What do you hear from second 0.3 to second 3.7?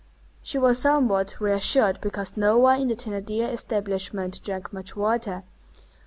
She was somewhat reassured because no one in the Thénardier